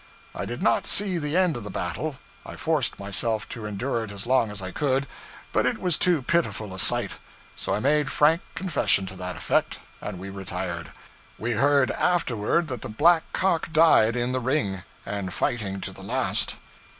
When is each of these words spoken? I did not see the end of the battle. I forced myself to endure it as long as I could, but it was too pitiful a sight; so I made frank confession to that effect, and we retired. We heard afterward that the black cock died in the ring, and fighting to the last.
I 0.33 0.45
did 0.45 0.63
not 0.63 0.87
see 0.87 1.19
the 1.19 1.37
end 1.37 1.55
of 1.55 1.63
the 1.63 1.69
battle. 1.69 2.15
I 2.43 2.55
forced 2.55 2.97
myself 2.97 3.47
to 3.49 3.67
endure 3.67 4.03
it 4.03 4.09
as 4.11 4.25
long 4.25 4.49
as 4.49 4.59
I 4.59 4.71
could, 4.71 5.05
but 5.53 5.67
it 5.67 5.77
was 5.79 5.99
too 5.99 6.23
pitiful 6.23 6.73
a 6.73 6.79
sight; 6.79 7.19
so 7.55 7.75
I 7.75 7.79
made 7.79 8.09
frank 8.11 8.41
confession 8.55 9.05
to 9.05 9.15
that 9.17 9.35
effect, 9.35 9.77
and 10.01 10.17
we 10.17 10.31
retired. 10.31 10.91
We 11.37 11.51
heard 11.51 11.91
afterward 11.91 12.67
that 12.69 12.81
the 12.81 12.89
black 12.89 13.31
cock 13.31 13.71
died 13.71 14.15
in 14.15 14.31
the 14.31 14.39
ring, 14.41 14.81
and 15.05 15.31
fighting 15.31 15.79
to 15.81 15.91
the 15.93 16.01
last. 16.01 16.55